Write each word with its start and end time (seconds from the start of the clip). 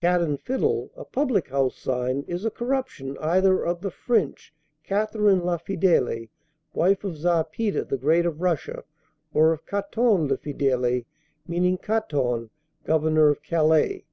"'Cat 0.00 0.22
and 0.22 0.40
Fiddle,' 0.40 0.90
a 0.96 1.04
public 1.04 1.48
house 1.50 1.76
sign, 1.76 2.22
is 2.26 2.46
a 2.46 2.50
corruption 2.50 3.18
either 3.20 3.62
of 3.62 3.82
the 3.82 3.90
French 3.90 4.54
Catherine 4.82 5.44
la 5.44 5.58
fidèle, 5.58 6.30
wife 6.72 7.04
of 7.04 7.18
Czar 7.18 7.44
Peter 7.44 7.84
the 7.84 7.98
Great 7.98 8.24
of 8.24 8.40
Russia, 8.40 8.84
or 9.34 9.52
of 9.52 9.66
Caton 9.66 10.26
le 10.28 10.38
fidèle, 10.38 11.04
meaning 11.46 11.76
Caton, 11.76 12.48
governor 12.86 13.28
of 13.28 13.42
Calais." 13.42 14.06